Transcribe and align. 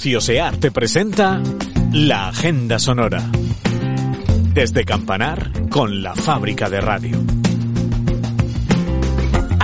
Sociosear 0.00 0.56
te 0.56 0.70
presenta 0.70 1.42
La 1.92 2.28
Agenda 2.28 2.78
Sonora. 2.78 3.22
Desde 4.54 4.86
Campanar 4.86 5.68
con 5.68 6.02
la 6.02 6.14
fábrica 6.16 6.70
de 6.70 6.80
radio. 6.80 7.29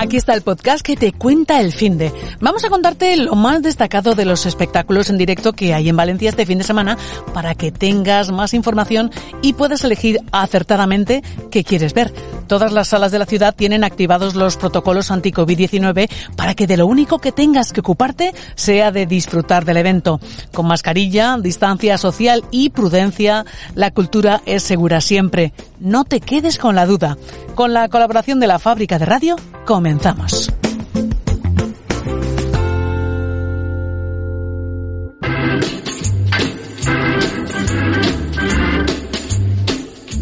Aquí 0.07 0.19
está 0.19 0.35
el 0.35 0.43
podcast 0.43 0.87
que 0.87 0.95
te 0.95 1.11
cuenta 1.13 1.61
el 1.61 1.73
fin 1.73 1.99
de. 1.99 2.13
Vamos 2.39 2.65
a 2.65 2.69
contarte 2.69 3.17
lo 3.17 3.35
más 3.35 3.61
destacado 3.61 4.15
de 4.15 4.25
los 4.25 4.47
espectáculos 4.47 5.11
en 5.11 5.19
directo 5.19 5.53
que 5.53 5.75
hay 5.75 5.89
en 5.89 5.97
Valencia 5.97 6.31
este 6.31 6.47
fin 6.47 6.59
de 6.59 6.65
semana 6.65 6.97
para 7.35 7.57
que 7.57 7.73
tengas 7.73 8.31
más 8.31 8.55
información 8.55 9.11
y 9.43 9.55
puedas 9.55 9.83
elegir 9.83 10.21
acertadamente 10.31 11.25
qué 11.51 11.65
quieres 11.65 11.93
ver. 11.93 12.15
Todas 12.47 12.73
las 12.73 12.87
salas 12.87 13.11
de 13.11 13.19
la 13.19 13.27
ciudad 13.27 13.57
tienen 13.57 13.83
activados 13.83 14.37
los 14.37 14.57
protocolos 14.57 15.11
anti-COVID-19 15.11 16.09
para 16.37 16.55
que 16.55 16.69
de 16.69 16.77
lo 16.77 16.87
único 16.87 17.19
que 17.19 17.33
tengas 17.33 17.73
que 17.73 17.81
ocuparte 17.81 18.33
sea 18.55 18.93
de 18.93 19.07
disfrutar 19.07 19.65
del 19.65 19.79
evento. 19.79 20.21
Con 20.53 20.69
mascarilla, 20.69 21.37
distancia 21.37 21.99
social 21.99 22.45
y 22.53 22.71
prudencia, 22.71 23.45
la 23.75 23.91
cultura 23.91 24.41
es 24.47 24.63
segura 24.63 25.01
siempre. 25.01 25.53
No 25.81 26.05
te 26.05 26.21
quedes 26.21 26.59
con 26.59 26.75
la 26.75 26.87
duda. 26.87 27.17
Con 27.55 27.73
la 27.73 27.89
colaboración 27.89 28.41
de 28.41 28.47
la 28.47 28.59
fábrica 28.59 28.99
de 28.99 29.07
radio, 29.07 29.37
comenzamos. 29.65 30.51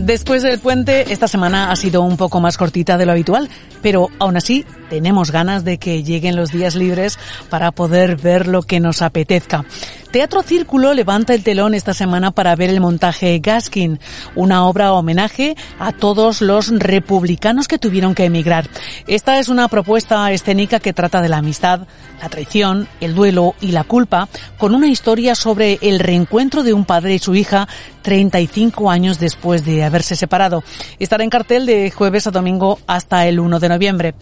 Después 0.04 0.42
del 0.42 0.58
puente, 0.58 1.14
esta 1.14 1.28
semana 1.28 1.70
ha 1.70 1.76
sido 1.76 2.02
un 2.02 2.18
poco 2.18 2.38
más 2.38 2.58
cortita 2.58 2.98
de 2.98 3.06
lo 3.06 3.12
habitual, 3.12 3.48
pero 3.80 4.08
aún 4.18 4.36
así 4.36 4.66
tenemos 4.90 5.30
ganas 5.30 5.64
de 5.64 5.78
que 5.78 6.02
lleguen 6.02 6.36
los 6.36 6.50
días 6.50 6.74
libres 6.74 7.18
para 7.48 7.72
poder 7.72 8.16
ver 8.16 8.46
lo 8.46 8.62
que 8.62 8.80
nos 8.80 9.00
apetezca. 9.00 9.64
Teatro 10.14 10.44
Círculo 10.44 10.94
levanta 10.94 11.34
el 11.34 11.42
telón 11.42 11.74
esta 11.74 11.92
semana 11.92 12.30
para 12.30 12.54
ver 12.54 12.70
el 12.70 12.80
montaje 12.80 13.40
Gaskin, 13.40 13.98
una 14.36 14.64
obra 14.68 14.92
homenaje 14.92 15.56
a 15.80 15.90
todos 15.90 16.40
los 16.40 16.68
republicanos 16.68 17.66
que 17.66 17.80
tuvieron 17.80 18.14
que 18.14 18.26
emigrar. 18.26 18.68
Esta 19.08 19.40
es 19.40 19.48
una 19.48 19.66
propuesta 19.66 20.30
escénica 20.30 20.78
que 20.78 20.92
trata 20.92 21.20
de 21.20 21.28
la 21.28 21.38
amistad, 21.38 21.88
la 22.22 22.28
traición, 22.28 22.86
el 23.00 23.16
duelo 23.16 23.56
y 23.60 23.72
la 23.72 23.82
culpa, 23.82 24.28
con 24.56 24.72
una 24.76 24.86
historia 24.86 25.34
sobre 25.34 25.80
el 25.82 25.98
reencuentro 25.98 26.62
de 26.62 26.74
un 26.74 26.84
padre 26.84 27.14
y 27.14 27.18
su 27.18 27.34
hija 27.34 27.66
35 28.02 28.90
años 28.90 29.18
después 29.18 29.64
de 29.64 29.82
haberse 29.82 30.14
separado. 30.14 30.62
Estará 31.00 31.24
en 31.24 31.30
cartel 31.30 31.66
de 31.66 31.90
jueves 31.90 32.28
a 32.28 32.30
domingo 32.30 32.78
hasta 32.86 33.26
el 33.26 33.40
1 33.40 33.58
de 33.58 33.68
noviembre. 33.68 34.14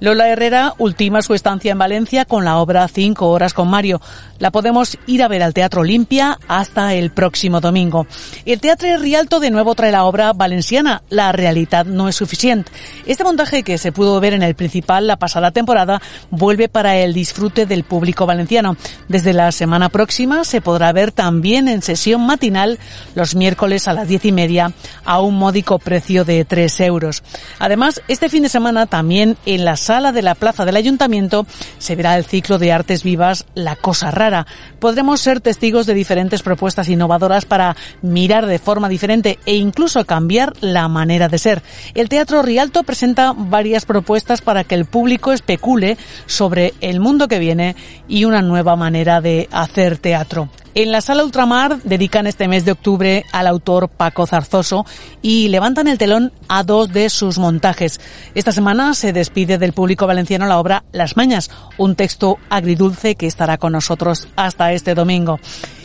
Lola 0.00 0.28
Herrera 0.28 0.74
ultima 0.78 1.22
su 1.22 1.34
estancia 1.34 1.70
en 1.70 1.78
Valencia 1.78 2.24
con 2.24 2.44
la 2.44 2.58
obra 2.58 2.88
Cinco 2.88 3.28
horas 3.28 3.54
con 3.54 3.68
Mario. 3.68 4.00
La 4.38 4.50
podemos 4.50 4.98
ir 5.06 5.22
a 5.22 5.28
ver 5.28 5.35
al 5.42 5.54
Teatro 5.54 5.82
Olimpia 5.82 6.38
hasta 6.48 6.94
el 6.94 7.10
próximo 7.10 7.60
domingo. 7.60 8.06
El 8.44 8.60
Teatro 8.60 8.96
Rialto 8.98 9.40
de 9.40 9.50
nuevo 9.50 9.74
trae 9.74 9.92
la 9.92 10.04
obra 10.04 10.32
valenciana 10.32 11.02
La 11.10 11.32
realidad 11.32 11.86
no 11.86 12.08
es 12.08 12.16
suficiente. 12.16 12.70
Este 13.06 13.24
montaje 13.24 13.62
que 13.62 13.78
se 13.78 13.92
pudo 13.92 14.20
ver 14.20 14.34
en 14.34 14.42
el 14.42 14.54
principal 14.54 15.06
la 15.06 15.16
pasada 15.16 15.50
temporada 15.50 16.00
vuelve 16.30 16.68
para 16.68 16.96
el 16.96 17.14
disfrute 17.14 17.66
del 17.66 17.84
público 17.84 18.26
valenciano. 18.26 18.76
Desde 19.08 19.32
la 19.32 19.52
semana 19.52 19.88
próxima 19.88 20.44
se 20.44 20.60
podrá 20.60 20.92
ver 20.92 21.12
también 21.12 21.68
en 21.68 21.82
sesión 21.82 22.26
matinal 22.26 22.78
los 23.14 23.34
miércoles 23.34 23.88
a 23.88 23.92
las 23.92 24.08
diez 24.08 24.24
y 24.24 24.32
media 24.32 24.72
a 25.04 25.20
un 25.20 25.36
módico 25.36 25.78
precio 25.78 26.24
de 26.24 26.44
tres 26.44 26.80
euros. 26.80 27.22
Además, 27.58 28.02
este 28.08 28.28
fin 28.28 28.42
de 28.42 28.48
semana 28.48 28.86
también 28.86 29.36
en 29.46 29.64
la 29.64 29.76
sala 29.76 30.12
de 30.12 30.22
la 30.22 30.34
Plaza 30.34 30.64
del 30.64 30.76
Ayuntamiento 30.76 31.46
se 31.78 31.96
verá 31.96 32.16
el 32.16 32.24
ciclo 32.24 32.58
de 32.58 32.72
artes 32.72 33.02
vivas 33.02 33.46
La 33.54 33.76
Cosa 33.76 34.10
Rara. 34.10 34.46
Podremos 34.78 35.25
ser 35.26 35.40
testigos 35.40 35.86
de 35.86 35.94
diferentes 35.94 36.40
propuestas 36.40 36.88
innovadoras 36.88 37.46
para 37.46 37.74
mirar 38.00 38.46
de 38.46 38.60
forma 38.60 38.88
diferente 38.88 39.40
e 39.44 39.56
incluso 39.56 40.04
cambiar 40.04 40.52
la 40.60 40.86
manera 40.86 41.26
de 41.28 41.38
ser. 41.38 41.62
El 41.94 42.08
Teatro 42.08 42.42
Rialto 42.42 42.84
presenta 42.84 43.34
varias 43.36 43.86
propuestas 43.86 44.40
para 44.40 44.62
que 44.62 44.76
el 44.76 44.84
público 44.84 45.32
especule 45.32 45.98
sobre 46.26 46.74
el 46.80 47.00
mundo 47.00 47.26
que 47.26 47.40
viene 47.40 47.74
y 48.06 48.24
una 48.24 48.40
nueva 48.40 48.76
manera 48.76 49.20
de 49.20 49.48
hacer 49.50 49.98
teatro. 49.98 50.48
En 50.76 50.92
la 50.92 51.00
sala 51.00 51.24
Ultramar 51.24 51.78
dedican 51.84 52.26
este 52.26 52.48
mes 52.48 52.66
de 52.66 52.72
octubre 52.72 53.24
al 53.32 53.46
autor 53.46 53.88
Paco 53.88 54.26
Zarzoso 54.26 54.84
y 55.22 55.48
levantan 55.48 55.88
el 55.88 55.96
telón 55.96 56.32
a 56.48 56.64
dos 56.64 56.92
de 56.92 57.08
sus 57.08 57.38
montajes. 57.38 57.98
Esta 58.34 58.52
semana 58.52 58.92
se 58.92 59.14
despide 59.14 59.56
del 59.56 59.72
público 59.72 60.06
valenciano 60.06 60.44
la 60.44 60.58
obra 60.58 60.84
Las 60.92 61.16
Mañas, 61.16 61.50
un 61.78 61.94
texto 61.94 62.36
agridulce 62.50 63.14
que 63.14 63.26
estará 63.26 63.56
con 63.56 63.72
nosotros 63.72 64.28
hasta 64.36 64.74
este 64.74 64.94
domingo. 64.94 65.40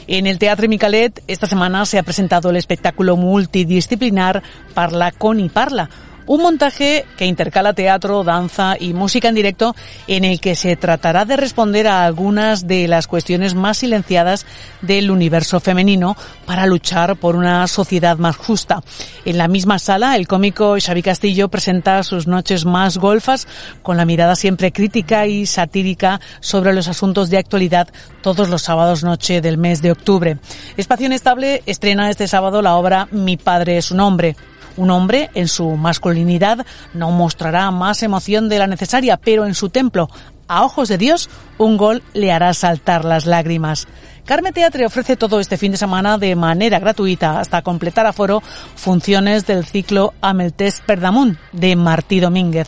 En 0.08 0.28
el 0.28 0.38
Teatro 0.38 0.68
Micalet 0.68 1.24
esta 1.26 1.48
semana 1.48 1.86
se 1.86 1.98
ha 1.98 2.04
presentado 2.04 2.50
el 2.50 2.58
espectáculo 2.58 3.16
multidisciplinar 3.16 4.44
Parla 4.74 5.14
con 5.14 5.40
y 5.40 5.48
Parla, 5.48 5.90
un 6.32 6.42
montaje 6.42 7.06
que 7.18 7.26
intercala 7.26 7.74
teatro, 7.74 8.24
danza 8.24 8.78
y 8.80 8.94
música 8.94 9.28
en 9.28 9.36
directo 9.36 9.76
en 10.08 10.24
el 10.24 10.40
que 10.40 10.56
se 10.56 10.78
tratará 10.78 11.26
de 11.26 11.36
responder 11.36 11.88
a 11.88 12.06
algunas 12.06 12.68
de 12.68 12.88
las 12.88 13.08
cuestiones 13.08 13.54
más 13.54 13.80
silenciadas 13.80 14.46
del 14.82 15.12
universo 15.12 15.60
femenino 15.60 16.16
para 16.46 16.68
luchar 16.68 17.18
por 17.18 17.36
una 17.36 17.68
sociedad 17.68 18.18
más 18.18 18.38
justa. 18.38 18.82
En 19.26 19.38
la 19.38 19.50
misma 19.50 19.78
sala, 19.78 20.16
el 20.16 20.26
cómico 20.26 20.78
Xavi 20.80 21.04
Castillo 21.04 21.50
presenta 21.50 22.02
sus 22.02 22.28
noches 22.28 22.64
más 22.64 22.98
golfas 22.98 23.46
con 23.84 23.98
la 23.98 24.06
mirada 24.06 24.38
siempre 24.38 24.72
crítica 24.72 25.28
y 25.28 25.46
satírica 25.46 26.22
sobre 26.40 26.72
los 26.72 26.88
asuntos 26.88 27.30
de 27.30 27.40
actualidad 27.40 27.90
todos 28.22 28.48
los 28.48 28.62
sábados 28.62 29.04
noche 29.04 29.42
del 29.42 29.58
mes 29.58 29.82
de 29.82 29.92
octubre. 29.92 30.38
Espacio 30.78 31.08
Inestable 31.08 31.62
estrena 31.66 32.10
este 32.10 32.30
sábado 32.30 32.62
la 32.62 32.76
obra 32.76 33.10
Mi 33.12 33.36
padre 33.36 33.76
es 33.76 33.92
un 33.92 34.00
hombre, 34.00 34.38
un 34.78 34.92
hombre 34.92 35.30
en 35.34 35.48
su 35.48 35.70
masculinidad 35.78 36.66
no 36.94 37.12
mostrará 37.12 37.70
más 37.72 38.04
emoción 38.04 38.50
de 38.50 38.60
la 38.60 38.68
necesaria, 38.68 39.18
pero 39.18 39.46
en 39.46 39.54
su 39.54 39.70
templo, 39.70 40.10
a 40.48 40.64
ojos 40.64 40.90
de 40.90 40.98
Dios, 40.98 41.30
un 41.58 41.78
gol 41.78 42.04
le 42.14 42.32
hará 42.32 42.54
saltar 42.54 43.06
las 43.06 43.26
lágrimas. 43.26 43.88
Carme 44.26 44.52
Teatre 44.52 44.86
ofrece 44.86 45.18
todo 45.18 45.40
este 45.40 45.58
fin 45.58 45.72
de 45.72 45.78
semana 45.78 46.18
de 46.18 46.36
manera 46.36 46.80
gratuita 46.80 47.40
hasta 47.40 47.62
completar 47.62 48.06
aforo 48.06 48.42
funciones 48.76 49.48
del 49.48 49.66
ciclo 49.66 50.14
Ameltés 50.22 50.82
Perdamun 50.86 51.38
de 51.52 51.76
Martí 51.76 52.20
Domínguez. 52.20 52.68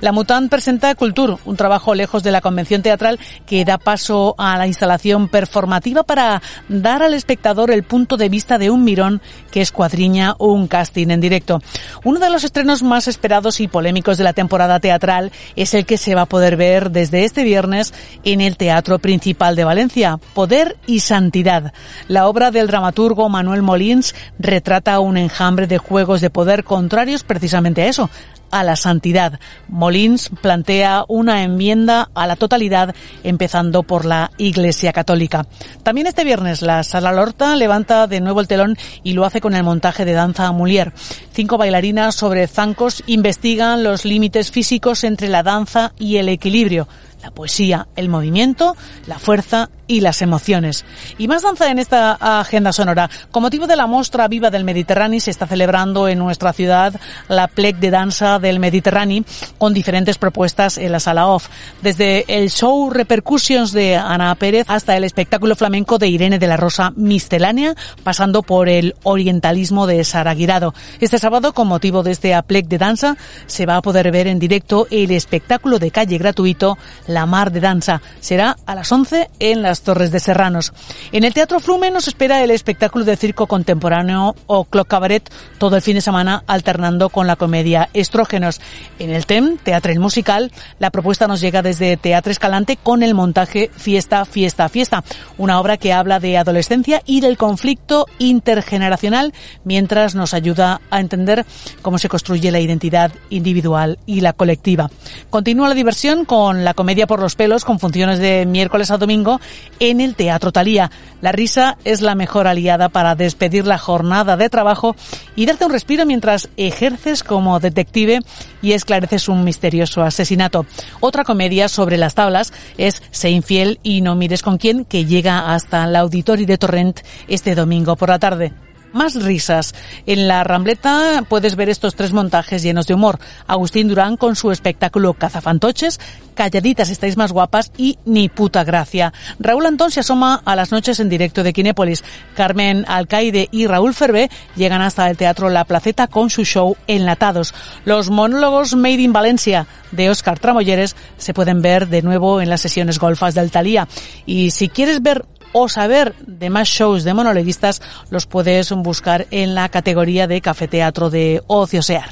La 0.00 0.12
Mutant 0.12 0.50
presenta 0.50 0.94
Cultur, 0.94 1.38
un 1.44 1.56
trabajo 1.56 1.94
lejos 1.94 2.22
de 2.22 2.32
la 2.32 2.40
convención 2.40 2.82
teatral 2.82 3.20
que 3.46 3.64
da 3.64 3.78
paso 3.78 4.34
a 4.38 4.56
la 4.58 4.66
instalación 4.66 5.28
performativa 5.28 6.02
para 6.02 6.42
dar 6.68 7.02
al 7.02 7.14
espectador 7.14 7.70
el 7.70 7.84
punto 7.84 8.16
de 8.16 8.28
vista 8.28 8.58
de 8.58 8.70
un 8.70 8.82
mirón 8.84 9.20
que 9.50 9.60
escuadriña 9.60 10.34
un 10.38 10.66
casting 10.68 11.08
en 11.08 11.20
directo. 11.20 11.60
Uno 12.02 12.18
de 12.18 12.30
los 12.30 12.44
estrenos 12.44 12.82
más 12.82 13.08
esperados 13.08 13.60
y 13.60 13.68
polémicos 13.68 14.18
de 14.18 14.24
la 14.24 14.32
temporada 14.32 14.80
teatral 14.80 15.32
es 15.54 15.74
el 15.74 15.86
que 15.86 15.98
se 15.98 16.14
va 16.14 16.22
a 16.22 16.26
poder 16.26 16.56
ver 16.56 16.90
desde 16.90 17.24
este 17.24 17.44
viernes 17.44 17.94
en 18.24 18.40
el 18.40 18.56
Teatro 18.56 18.98
Principal 18.98 19.54
de 19.54 19.64
Valencia, 19.64 20.18
Poder 20.34 20.76
y 20.86 21.00
Santidad. 21.04 21.74
La 22.08 22.28
obra 22.28 22.50
del 22.50 22.66
dramaturgo 22.66 23.28
Manuel 23.28 23.60
Molins 23.60 24.14
retrata 24.38 25.00
un 25.00 25.18
enjambre 25.18 25.66
de 25.66 25.76
juegos 25.76 26.22
de 26.22 26.30
poder 26.30 26.64
contrarios 26.64 27.24
precisamente 27.24 27.82
a 27.82 27.88
eso, 27.88 28.08
a 28.50 28.64
la 28.64 28.74
santidad. 28.74 29.38
Molins 29.68 30.30
plantea 30.40 31.04
una 31.08 31.42
enmienda 31.42 32.08
a 32.14 32.26
la 32.26 32.36
totalidad, 32.36 32.94
empezando 33.22 33.82
por 33.82 34.06
la 34.06 34.30
Iglesia 34.38 34.94
Católica. 34.94 35.46
También 35.82 36.06
este 36.06 36.24
viernes 36.24 36.62
la 36.62 36.82
Sala 36.84 37.12
Lorta 37.12 37.54
levanta 37.54 38.06
de 38.06 38.22
nuevo 38.22 38.40
el 38.40 38.48
telón 38.48 38.78
y 39.02 39.12
lo 39.12 39.26
hace 39.26 39.42
con 39.42 39.54
el 39.54 39.62
montaje 39.62 40.06
de 40.06 40.14
danza 40.14 40.50
Mulier. 40.52 40.94
Cinco 41.34 41.58
bailarinas 41.58 42.14
sobre 42.14 42.46
zancos 42.46 43.02
investigan 43.06 43.84
los 43.84 44.06
límites 44.06 44.50
físicos 44.50 45.04
entre 45.04 45.28
la 45.28 45.42
danza 45.42 45.92
y 45.98 46.16
el 46.16 46.30
equilibrio 46.30 46.88
la 47.24 47.30
poesía, 47.30 47.88
el 47.96 48.10
movimiento, 48.10 48.76
la 49.06 49.18
fuerza 49.18 49.70
y 49.86 50.00
las 50.00 50.22
emociones. 50.22 50.84
Y 51.18 51.28
más 51.28 51.42
danza 51.42 51.70
en 51.70 51.78
esta 51.78 52.12
agenda 52.40 52.72
sonora. 52.72 53.10
Con 53.30 53.42
motivo 53.42 53.66
de 53.66 53.76
la 53.76 53.86
Mostra 53.86 54.28
Viva 54.28 54.50
del 54.50 54.64
Mediterráneo 54.64 55.20
se 55.20 55.30
está 55.30 55.46
celebrando 55.46 56.08
en 56.08 56.18
nuestra 56.18 56.52
ciudad 56.52 56.94
la 57.28 57.48
Plec 57.48 57.76
de 57.78 57.90
Danza 57.90 58.38
del 58.38 58.58
Mediterráneo 58.58 59.24
con 59.58 59.74
diferentes 59.74 60.18
propuestas 60.18 60.78
en 60.78 60.92
la 60.92 61.00
sala 61.00 61.26
off. 61.26 61.48
Desde 61.82 62.24
el 62.28 62.50
show 62.50 62.90
Repercussions 62.90 63.72
de 63.72 63.96
Ana 63.96 64.34
Pérez 64.34 64.66
hasta 64.68 64.96
el 64.96 65.04
espectáculo 65.04 65.56
flamenco 65.56 65.98
de 65.98 66.08
Irene 66.08 66.38
de 66.38 66.46
la 66.46 66.56
Rosa 66.56 66.92
Miscelánea, 66.96 67.74
pasando 68.02 68.42
por 68.42 68.68
el 68.68 68.94
orientalismo 69.02 69.86
de 69.86 70.04
Sara 70.04 70.34
Guirado. 70.34 70.74
Este 71.00 71.18
sábado, 71.18 71.52
con 71.52 71.68
motivo 71.68 72.02
de 72.02 72.12
este 72.12 72.34
Plec 72.42 72.66
de 72.66 72.78
Danza, 72.78 73.16
se 73.46 73.66
va 73.66 73.76
a 73.76 73.82
poder 73.82 74.10
ver 74.10 74.26
en 74.26 74.38
directo 74.38 74.86
el 74.90 75.10
espectáculo 75.10 75.78
de 75.78 75.90
calle 75.90 76.18
gratuito 76.18 76.78
La 77.06 77.26
Mar 77.26 77.52
de 77.52 77.60
Danza. 77.60 78.00
Será 78.20 78.56
a 78.66 78.74
las 78.74 78.90
11 78.90 79.30
en 79.38 79.62
las 79.74 79.82
Torres 79.82 80.12
de 80.12 80.20
Serranos. 80.20 80.72
En 81.10 81.24
el 81.24 81.34
Teatro 81.34 81.58
Flumen 81.58 81.92
nos 81.92 82.06
espera 82.06 82.44
el 82.44 82.52
espectáculo 82.52 83.04
de 83.04 83.16
circo 83.16 83.48
contemporáneo 83.48 84.36
o 84.46 84.64
Clock 84.66 84.86
Cabaret 84.86 85.28
todo 85.58 85.74
el 85.74 85.82
fin 85.82 85.96
de 85.96 86.00
semana 86.00 86.44
alternando 86.46 87.08
con 87.08 87.26
la 87.26 87.34
comedia 87.34 87.88
Estrógenos. 87.92 88.60
En 89.00 89.10
el 89.10 89.26
TEM, 89.26 89.58
Teatro 89.58 89.92
Musical, 90.00 90.52
la 90.78 90.90
propuesta 90.90 91.26
nos 91.26 91.40
llega 91.40 91.60
desde 91.60 91.96
Teatro 91.96 92.30
Escalante 92.30 92.76
con 92.80 93.02
el 93.02 93.14
montaje 93.14 93.68
Fiesta, 93.76 94.24
Fiesta, 94.24 94.68
Fiesta, 94.68 95.02
una 95.38 95.58
obra 95.58 95.76
que 95.76 95.92
habla 95.92 96.20
de 96.20 96.38
adolescencia 96.38 97.02
y 97.04 97.20
del 97.20 97.36
conflicto 97.36 98.06
intergeneracional 98.20 99.34
mientras 99.64 100.14
nos 100.14 100.34
ayuda 100.34 100.82
a 100.90 101.00
entender 101.00 101.44
cómo 101.82 101.98
se 101.98 102.08
construye 102.08 102.52
la 102.52 102.60
identidad 102.60 103.10
individual 103.28 103.98
y 104.06 104.20
la 104.20 104.34
colectiva. 104.34 104.88
Continúa 105.30 105.68
la 105.68 105.74
diversión 105.74 106.26
con 106.26 106.64
la 106.64 106.74
comedia 106.74 107.08
por 107.08 107.18
los 107.18 107.34
pelos 107.34 107.64
con 107.64 107.80
funciones 107.80 108.20
de 108.20 108.46
miércoles 108.46 108.92
a 108.92 108.98
domingo 108.98 109.40
en 109.80 110.00
el 110.00 110.14
Teatro 110.14 110.52
Talía. 110.52 110.90
La 111.20 111.32
risa 111.32 111.78
es 111.84 112.00
la 112.00 112.14
mejor 112.14 112.46
aliada 112.46 112.88
para 112.88 113.14
despedir 113.14 113.66
la 113.66 113.78
jornada 113.78 114.36
de 114.36 114.50
trabajo 114.50 114.94
y 115.36 115.46
darte 115.46 115.64
un 115.64 115.72
respiro 115.72 116.06
mientras 116.06 116.48
ejerces 116.56 117.22
como 117.22 117.60
detective 117.60 118.20
y 118.62 118.72
esclareces 118.72 119.28
un 119.28 119.44
misterioso 119.44 120.02
asesinato. 120.02 120.66
Otra 121.00 121.24
comedia 121.24 121.68
sobre 121.68 121.96
las 121.96 122.14
tablas 122.14 122.52
es 122.78 123.02
Sé 123.10 123.30
infiel 123.30 123.78
y 123.82 124.00
no 124.00 124.14
mires 124.14 124.42
con 124.42 124.58
quién, 124.58 124.84
que 124.84 125.04
llega 125.04 125.54
hasta 125.54 125.84
el 125.84 125.96
auditorio 125.96 126.46
de 126.46 126.58
Torrent 126.58 127.00
este 127.28 127.54
domingo 127.54 127.96
por 127.96 128.08
la 128.08 128.18
tarde 128.18 128.63
más 128.94 129.22
risas. 129.22 129.74
En 130.06 130.28
la 130.28 130.44
Rambleta 130.44 131.24
puedes 131.28 131.56
ver 131.56 131.68
estos 131.68 131.94
tres 131.94 132.12
montajes 132.12 132.62
llenos 132.62 132.86
de 132.86 132.94
humor. 132.94 133.18
Agustín 133.46 133.88
Durán 133.88 134.16
con 134.16 134.36
su 134.36 134.50
espectáculo 134.50 135.14
Cazafantoches, 135.14 136.00
Calladitas 136.34 136.90
estáis 136.90 137.16
más 137.16 137.32
guapas 137.32 137.72
y 137.76 137.98
Ni 138.04 138.28
puta 138.28 138.64
gracia. 138.64 139.12
Raúl 139.38 139.66
Antón 139.66 139.90
se 139.90 140.00
asoma 140.00 140.42
a 140.44 140.56
las 140.56 140.72
noches 140.72 141.00
en 141.00 141.08
directo 141.08 141.42
de 141.42 141.52
Kinépolis. 141.52 142.04
Carmen 142.34 142.84
Alcaide 142.88 143.48
y 143.50 143.66
Raúl 143.66 143.94
Ferbe 143.94 144.30
llegan 144.56 144.82
hasta 144.82 145.08
el 145.08 145.16
Teatro 145.16 145.48
La 145.48 145.64
Placeta 145.64 146.06
con 146.08 146.30
su 146.30 146.44
show 146.44 146.76
Enlatados. 146.86 147.54
Los 147.84 148.10
monólogos 148.10 148.74
Made 148.74 148.94
in 148.94 149.12
Valencia 149.12 149.66
de 149.92 150.10
Oscar 150.10 150.38
Tramoyeres 150.38 150.96
se 151.18 151.34
pueden 151.34 151.62
ver 151.62 151.88
de 151.88 152.02
nuevo 152.02 152.40
en 152.40 152.50
las 152.50 152.60
sesiones 152.60 152.98
golfas 152.98 153.34
del 153.34 153.50
Talía. 153.50 153.88
Y 154.26 154.50
si 154.50 154.68
quieres 154.68 155.02
ver 155.02 155.24
o 155.54 155.68
saber 155.68 156.14
de 156.26 156.50
más 156.50 156.68
shows 156.68 157.04
de 157.04 157.14
monologuistas 157.14 157.80
los 158.10 158.26
puedes 158.26 158.70
buscar 158.72 159.26
en 159.30 159.54
la 159.54 159.70
categoría 159.70 160.26
de 160.26 160.42
Café 160.42 160.68
Teatro 160.68 161.08
de 161.08 161.42
Ociosear. 161.46 162.10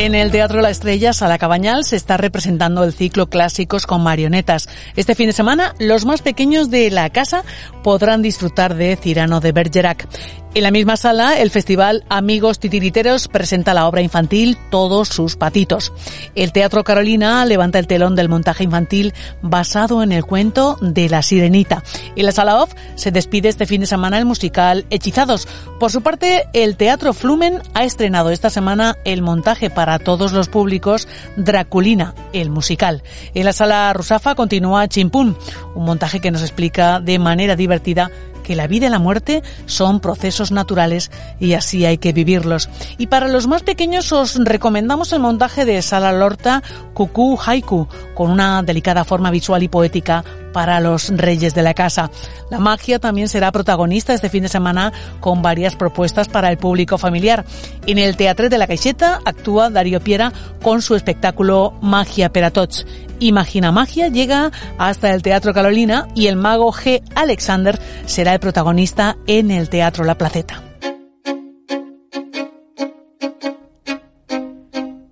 En 0.00 0.14
el 0.14 0.30
Teatro 0.30 0.62
La 0.62 0.70
Estrella, 0.70 1.12
Sala 1.12 1.36
Cabañal, 1.36 1.84
se 1.84 1.94
está 1.94 2.16
representando 2.16 2.84
el 2.84 2.94
ciclo 2.94 3.28
Clásicos 3.28 3.84
con 3.84 4.02
marionetas. 4.02 4.66
Este 4.96 5.14
fin 5.14 5.26
de 5.26 5.34
semana, 5.34 5.74
los 5.78 6.06
más 6.06 6.22
pequeños 6.22 6.70
de 6.70 6.90
la 6.90 7.10
casa 7.10 7.44
podrán 7.82 8.22
disfrutar 8.22 8.76
de 8.76 8.96
Cirano 8.96 9.40
de 9.40 9.52
Bergerac. 9.52 10.08
En 10.52 10.64
la 10.64 10.72
misma 10.72 10.96
sala, 10.96 11.38
el 11.38 11.50
festival 11.50 12.04
Amigos 12.08 12.58
Titiriteros 12.58 13.28
presenta 13.28 13.72
la 13.72 13.86
obra 13.86 14.02
infantil 14.02 14.58
Todos 14.68 15.06
sus 15.06 15.36
patitos. 15.36 15.92
El 16.34 16.52
Teatro 16.52 16.82
Carolina 16.82 17.44
levanta 17.44 17.78
el 17.78 17.86
telón 17.86 18.16
del 18.16 18.28
montaje 18.28 18.64
infantil 18.64 19.14
basado 19.42 20.02
en 20.02 20.10
el 20.10 20.24
cuento 20.24 20.76
de 20.80 21.08
la 21.08 21.22
sirenita. 21.22 21.84
En 22.16 22.26
la 22.26 22.32
sala 22.32 22.60
off 22.60 22.74
se 22.96 23.12
despide 23.12 23.48
este 23.48 23.64
fin 23.64 23.82
de 23.82 23.86
semana 23.86 24.18
el 24.18 24.24
musical 24.24 24.86
Hechizados. 24.90 25.46
Por 25.78 25.92
su 25.92 26.02
parte, 26.02 26.48
el 26.52 26.76
Teatro 26.76 27.12
Flumen 27.12 27.62
ha 27.74 27.84
estrenado 27.84 28.30
esta 28.30 28.50
semana 28.50 28.96
el 29.04 29.22
montaje 29.22 29.70
para 29.70 29.89
todos 29.98 30.32
los 30.32 30.48
públicos 30.48 31.08
Draculina, 31.36 32.14
el 32.32 32.50
musical. 32.50 33.02
En 33.34 33.44
la 33.44 33.52
sala 33.52 33.92
Rusafa 33.92 34.34
continúa 34.34 34.88
Chimpún, 34.88 35.36
un 35.74 35.84
montaje 35.84 36.20
que 36.20 36.30
nos 36.30 36.42
explica 36.42 37.00
de 37.00 37.18
manera 37.18 37.56
divertida 37.56 38.10
que 38.50 38.56
la 38.56 38.66
vida 38.66 38.86
y 38.86 38.90
la 38.90 38.98
muerte 38.98 39.42
son 39.66 40.00
procesos 40.00 40.50
naturales 40.50 41.10
y 41.38 41.52
así 41.54 41.84
hay 41.84 41.98
que 41.98 42.12
vivirlos. 42.12 42.68
Y 42.98 43.06
para 43.06 43.28
los 43.28 43.46
más 43.46 43.62
pequeños 43.62 44.12
os 44.12 44.36
recomendamos 44.42 45.12
el 45.12 45.20
montaje 45.20 45.64
de 45.64 45.80
Sala 45.82 46.12
Lorta 46.12 46.62
Cucú 46.94 47.38
Haiku, 47.38 47.86
con 48.14 48.30
una 48.30 48.62
delicada 48.62 49.04
forma 49.04 49.30
visual 49.30 49.62
y 49.62 49.68
poética 49.68 50.24
para 50.52 50.80
los 50.80 51.08
reyes 51.08 51.54
de 51.54 51.62
la 51.62 51.74
casa. 51.74 52.10
La 52.50 52.58
magia 52.58 52.98
también 52.98 53.28
será 53.28 53.52
protagonista 53.52 54.12
este 54.12 54.28
fin 54.28 54.42
de 54.42 54.48
semana 54.48 54.92
con 55.20 55.42
varias 55.42 55.76
propuestas 55.76 56.28
para 56.28 56.50
el 56.50 56.58
público 56.58 56.98
familiar. 56.98 57.44
En 57.86 57.98
el 57.98 58.16
Teatre 58.16 58.48
de 58.48 58.58
la 58.58 58.66
Caixeta 58.66 59.20
actúa 59.24 59.70
Darío 59.70 60.00
Piera 60.00 60.32
con 60.62 60.82
su 60.82 60.94
espectáculo 60.94 61.74
Magia 61.80 62.32
Peratots. 62.32 62.86
Imagina 63.18 63.70
Magia 63.70 64.08
llega 64.08 64.50
hasta 64.78 65.12
el 65.12 65.22
Teatro 65.22 65.52
Carolina 65.52 66.08
y 66.14 66.26
el 66.26 66.36
mago 66.36 66.72
G. 66.72 67.02
Alexander 67.14 67.78
será 68.06 68.32
el 68.32 68.40
protagonista 68.40 69.16
en 69.26 69.50
el 69.50 69.68
Teatro 69.68 70.04
La 70.04 70.16
Placeta. 70.16 70.69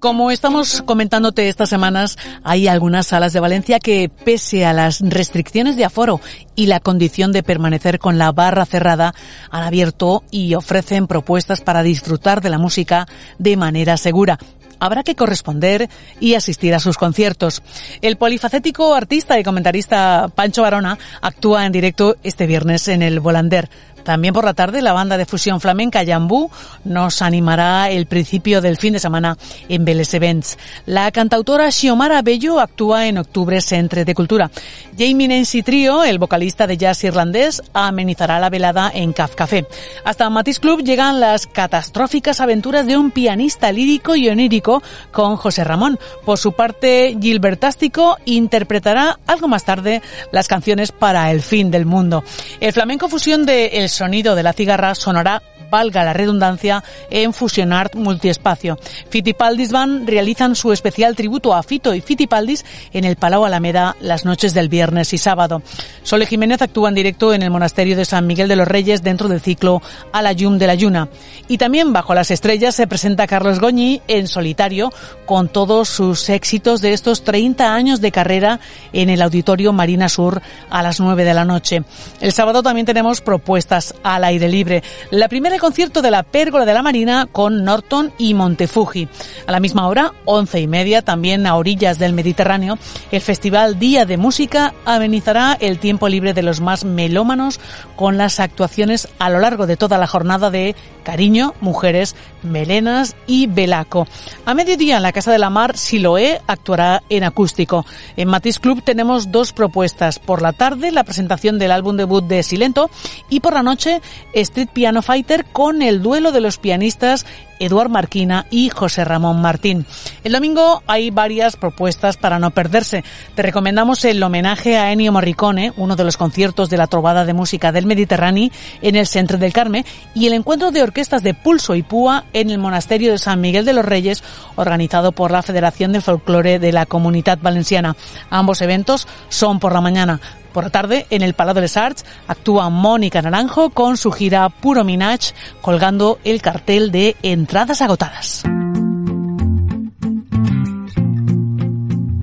Como 0.01 0.31
estamos 0.31 0.83
comentándote 0.83 1.49
estas 1.49 1.69
semanas, 1.69 2.19
hay 2.45 2.69
algunas 2.69 3.09
salas 3.09 3.33
de 3.33 3.41
Valencia 3.41 3.81
que, 3.81 4.09
pese 4.09 4.65
a 4.65 4.73
las 4.73 5.01
restricciones 5.01 5.75
de 5.75 5.85
aforo 5.85 6.21
y 6.55 6.67
la 6.67 6.79
condición 6.79 7.33
de 7.33 7.43
permanecer 7.43 7.99
con 7.99 8.17
la 8.17 8.31
barra 8.31 8.65
cerrada, 8.65 9.13
han 9.51 9.65
abierto 9.65 10.23
y 10.31 10.55
ofrecen 10.55 11.09
propuestas 11.09 11.63
para 11.63 11.83
disfrutar 11.83 12.41
de 12.41 12.51
la 12.51 12.59
música 12.59 13.09
de 13.39 13.57
manera 13.57 13.97
segura 13.97 14.39
habrá 14.81 15.03
que 15.03 15.17
corresponder 15.17 15.89
y 16.21 16.35
asistir 16.35 16.73
a 16.73 16.79
sus 16.79 16.99
conciertos. 16.99 17.63
El 18.01 18.17
polifacético 18.17 18.95
artista 18.95 19.37
y 19.37 19.43
comentarista 19.43 20.31
Pancho 20.33 20.63
Barona 20.63 20.97
actúa 21.21 21.67
en 21.67 21.73
directo 21.73 22.17
este 22.23 22.47
viernes 22.47 22.87
en 22.87 23.03
el 23.03 23.19
Volander. 23.19 23.69
También 24.09 24.33
por 24.33 24.47
la 24.47 24.55
tarde 24.55 24.81
la 24.81 24.95
banda 24.95 25.19
de 25.19 25.27
fusión 25.27 25.61
flamenca 25.61 26.03
Yambú 26.03 26.51
nos 26.85 27.21
animará 27.21 27.91
el 27.91 28.07
principio 28.07 28.63
del 28.63 28.79
fin 28.79 28.95
de 28.95 29.01
semana 29.01 29.37
en 29.69 29.85
Vélez 29.85 30.15
Events. 30.15 30.57
La 30.87 31.13
cantautora 31.13 31.71
Xiomara 31.71 32.23
Bello 32.23 32.59
actúa 32.59 33.07
en 33.07 33.19
octubre 33.19 33.61
Centre 33.61 34.07
de 34.07 34.15
Cultura. 34.15 34.51
Jamie 34.99 35.29
Nancy 35.29 35.63
Trio, 35.63 36.05
el 36.05 36.19
vocalista 36.19 36.67
de 36.67 36.79
jazz 36.79 37.05
irlandés, 37.05 37.63
amenizará 37.75 38.41
la 38.41 38.49
velada 38.49 38.91
en 38.95 39.13
Caf 39.13 39.35
Café. 39.35 39.67
Hasta 40.07 40.31
Matisse 40.31 40.61
Club 40.61 40.83
llegan 40.83 41.21
las 41.21 41.47
catastróficas 41.47 42.41
aventuras 42.41 42.87
de 42.87 42.97
un 42.97 43.11
pianista 43.11 43.71
lírico 43.73 44.17
y 44.17 44.31
onírico 44.31 44.83
con 45.13 45.37
José 45.37 45.65
Ramón. 45.65 45.99
Por 46.25 46.39
su 46.39 46.53
parte, 46.53 47.15
Gilbertástico 47.21 48.17
interpretará 48.25 49.19
algo 49.27 49.49
más 49.49 49.65
tarde 49.65 50.01
las 50.33 50.49
canciones 50.49 50.93
para 50.93 51.31
el 51.31 51.43
fin 51.43 51.71
del 51.71 51.85
mundo. 51.85 52.25
El 52.59 52.73
flamenco 52.73 53.11
fusión 53.11 53.45
de 53.45 53.67
El 53.67 53.91
sonido 53.99 54.37
de 54.37 54.45
la 54.45 54.53
cigarra 54.53 54.95
sonará 54.95 55.43
valga 55.71 56.05
la 56.05 56.13
redundancia, 56.13 56.83
en 57.11 57.33
Fusionart 57.33 57.95
Multiespacio. 57.95 58.79
Fitipaldis 59.11 59.73
Van 59.73 60.07
realizan 60.07 60.55
su 60.55 60.73
especial 60.73 61.17
tributo 61.17 61.55
a 61.55 61.63
Fito 61.63 61.95
y 61.95 62.01
Fitipaldis 62.01 62.65
en 62.93 63.05
el 63.05 63.17
Palau 63.17 63.45
Alameda 63.45 63.97
las 64.01 64.25
noches 64.25 64.55
del 64.55 64.69
viernes 64.69 65.13
y 65.13 65.19
sábado. 65.19 65.63
Sole 66.03 66.27
Jiménez 66.27 66.63
actúa 66.63 66.89
en 66.89 66.95
directo 66.95 67.35
en 67.35 67.43
el 67.43 67.51
monasterio 67.51 67.97
de 67.97 68.05
San 68.05 68.27
Miguel 68.27 68.49
de 68.49 68.57
los 68.57 68.69
Reyes 68.69 69.03
dentro 69.03 69.29
del 69.29 69.41
ciclo 69.41 69.83
A 70.13 70.23
la 70.23 70.33
Yum 70.33 70.59
de 70.59 70.67
la 70.67 70.75
Yuna. 70.75 71.09
Y 71.49 71.59
también 71.59 71.93
bajo 71.93 72.15
las 72.15 72.31
estrellas 72.31 72.75
se 72.75 72.87
presenta 72.87 73.27
Carlos 73.27 73.61
Goñi 73.61 74.03
en 74.09 74.29
solitario 74.29 74.93
con 75.27 75.49
todos 75.49 75.89
sus 75.89 76.29
éxitos 76.29 76.81
de 76.81 76.93
estos 76.93 77.25
30 77.25 77.75
años 77.75 78.01
de 78.01 78.13
carrera 78.13 78.61
en 78.93 79.11
el 79.11 79.23
Auditorio 79.23 79.73
Marina 79.73 80.09
Sur 80.09 80.41
a 80.71 80.83
las 80.83 81.01
9 81.01 81.25
de 81.25 81.35
la 81.35 81.45
noche. 81.45 81.83
El 82.21 82.33
sábado 82.33 82.63
también 82.63 82.87
tenemos 82.87 83.21
propuestas 83.21 83.95
al 84.03 84.25
aire 84.25 84.49
libre. 84.49 84.83
La 85.11 85.29
primera 85.29 85.58
concierto 85.59 86.03
de 86.03 86.11
la 86.11 86.23
Pérgola 86.23 86.65
de 86.65 86.75
la 86.75 86.83
Marina 86.83 87.27
con 87.31 87.65
Norton 87.65 88.13
y 88.19 88.35
Montefuji. 88.35 89.09
A 89.47 89.53
la 89.53 89.61
misma 89.61 89.87
hora, 89.87 90.13
once 90.25 90.61
y 90.61 90.67
media, 90.67 91.03
también 91.03 91.47
a 91.47 91.57
orillas 91.57 91.99
del 91.99 92.13
Mediterráneo, 92.13 92.79
el 93.11 93.21
Festival 93.21 93.79
Día 93.79 94.05
de 94.05 94.17
Música 94.17 94.75
amenizará 94.85 95.57
el 95.61 95.79
tiempo 95.79 96.09
libre 96.09 96.35
de 96.35 96.43
los 96.43 96.61
más 96.61 96.85
melómanos 96.85 97.61
con 97.97 98.17
las 98.17 98.41
actuaciones 98.41 99.09
a 99.19 99.31
lo 99.31 99.41
largo 99.41 99.67
de 99.67 99.77
toda 99.77 99.99
la 99.99 100.07
jornada 100.07 100.51
de 100.51 100.75
Cariño, 101.03 101.55
Mujeres, 101.61 102.15
Melenas 102.43 103.17
y 103.27 103.47
Belaco. 103.47 104.07
A 104.45 104.55
mediodía 104.55 104.99
en 104.99 105.03
la 105.03 105.13
Casa 105.13 105.33
de 105.33 105.39
la 105.39 105.51
Mar, 105.51 105.77
Siloé 105.77 106.41
actuará 106.47 107.03
en 107.09 107.25
acústico. 107.25 107.87
En 108.17 108.29
Matisse 108.29 108.61
Club 108.61 108.83
tenemos 108.83 109.33
dos 109.33 109.53
propuestas. 109.53 110.19
Por 110.19 110.43
la 110.43 110.53
tarde, 110.53 110.93
la 110.93 111.05
presentación 111.05 111.59
del 111.59 111.73
álbum 111.73 111.97
debut 111.97 112.25
de 112.25 112.43
Silento 112.43 112.91
y 113.31 113.41
por 113.41 113.55
la 113.55 113.63
noche, 113.63 114.01
Street 114.35 114.69
Piano 114.73 115.01
Fighter 115.01 115.47
con 115.53 115.83
el 115.83 116.03
duelo 116.03 116.33
de 116.33 116.41
los 116.41 116.59
pianistas 116.59 117.27
Eduard 117.59 117.89
Marquina 117.89 118.47
y 118.51 118.71
José 118.71 119.05
Ramón 119.05 119.41
Martín. 119.41 119.87
El 120.25 120.33
domingo 120.33 120.83
hay 120.87 121.11
varias 121.11 121.57
propuestas 121.57 122.17
para 122.17 122.39
no 122.39 122.51
perderse. 122.51 123.05
Te 123.35 123.43
recomendamos 123.43 124.05
el 124.05 124.23
homenaje 124.23 124.77
a 124.77 124.93
Ennio 124.93 125.13
Morricone, 125.13 125.73
uno 125.77 125.97
de 125.97 126.05
los 126.05 126.17
conciertos 126.17 126.71
de 126.71 126.77
la 126.77 126.87
Trovada 126.87 127.25
de 127.25 127.35
Música 127.35 127.73
del 127.73 127.87
Mediterráneo 127.87 128.51
en 128.83 128.97
el 128.97 129.07
Centro 129.07 129.39
del 129.39 129.53
Carmen, 129.53 129.85
y 130.15 130.27
el 130.27 130.35
encuentro 130.35 130.71
de 130.71 130.83
orquestas 130.83 131.23
de 131.23 131.35
Pulso 131.35 131.75
y 131.75 131.83
Púa 131.83 132.25
en 132.33 132.51
el 132.51 132.59
Monasterio 132.59 133.13
de 133.13 133.19
San 133.19 133.41
Miguel 133.41 133.65
de 133.65 133.73
los 133.73 133.85
Reyes, 133.85 134.23
organizado 134.57 135.13
por 135.13 135.31
la 135.31 135.43
Federación 135.43 135.93
de 135.93 136.01
Folclore 136.01 136.59
de 136.59 136.73
la 136.73 136.87
Comunidad 136.87 137.39
Valenciana. 137.41 137.97
Ambos 138.31 138.61
eventos 138.61 139.09
son 139.29 139.59
por 139.59 139.73
la 139.73 139.81
mañana. 139.81 140.21
Por 140.53 140.65
la 140.65 140.71
tarde, 140.71 141.07
en 141.11 141.23
el 141.23 141.35
Palau 141.35 141.55
de 141.55 141.63
les 141.63 141.77
Arts, 141.77 142.05
actúa 142.27 142.69
Mónica 142.71 143.23
Naranjo 143.23 143.71
con 143.71 143.97
su 143.97 144.11
gira 144.11 144.49
Puro 144.49 144.85
Minach, 144.85 145.33
colgando 145.61 146.19
el 146.25 146.43
cartel 146.43 146.91
de 146.91 147.17
entradas 147.23 147.83
agotadas. 147.83 148.45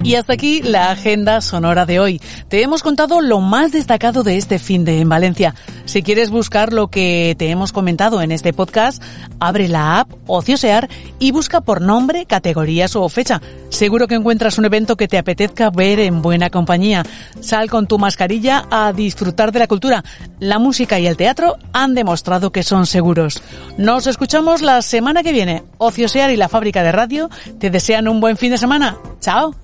Y 0.05 0.13
hasta 0.13 0.33
aquí 0.33 0.61
la 0.61 0.91
agenda 0.91 1.41
sonora 1.41 1.87
de 1.87 1.99
hoy. 1.99 2.21
Te 2.47 2.61
hemos 2.61 2.83
contado 2.83 3.21
lo 3.21 3.39
más 3.39 3.71
destacado 3.71 4.21
de 4.21 4.37
este 4.37 4.59
fin 4.59 4.85
de 4.85 4.99
en 5.01 5.09
Valencia. 5.09 5.55
Si 5.85 6.03
quieres 6.03 6.29
buscar 6.29 6.73
lo 6.73 6.89
que 6.89 7.35
te 7.39 7.49
hemos 7.49 7.71
comentado 7.71 8.21
en 8.21 8.31
este 8.31 8.53
podcast, 8.53 9.01
abre 9.39 9.67
la 9.67 9.99
app 10.01 10.11
Ociosear 10.27 10.89
y 11.17 11.31
busca 11.31 11.61
por 11.61 11.81
nombre, 11.81 12.27
categorías 12.27 12.95
o 12.95 13.09
fecha. 13.09 13.41
Seguro 13.69 14.07
que 14.07 14.13
encuentras 14.13 14.59
un 14.59 14.65
evento 14.65 14.95
que 14.95 15.07
te 15.07 15.17
apetezca 15.17 15.71
ver 15.71 15.99
en 15.99 16.21
buena 16.21 16.51
compañía. 16.51 17.01
Sal 17.39 17.71
con 17.71 17.87
tu 17.87 17.97
mascarilla 17.97 18.67
a 18.69 18.93
disfrutar 18.93 19.51
de 19.51 19.57
la 19.57 19.67
cultura. 19.67 20.03
La 20.39 20.59
música 20.59 20.99
y 20.99 21.07
el 21.07 21.17
teatro 21.17 21.55
han 21.73 21.95
demostrado 21.95 22.51
que 22.51 22.61
son 22.61 22.85
seguros. 22.85 23.41
Nos 23.79 24.05
escuchamos 24.05 24.61
la 24.61 24.83
semana 24.83 25.23
que 25.23 25.33
viene. 25.33 25.63
Ociosear 25.79 26.29
y 26.29 26.37
la 26.37 26.47
fábrica 26.47 26.83
de 26.83 26.91
radio 26.91 27.31
te 27.59 27.71
desean 27.71 28.07
un 28.07 28.19
buen 28.19 28.37
fin 28.37 28.51
de 28.51 28.59
semana. 28.59 28.97
Chao. 29.19 29.55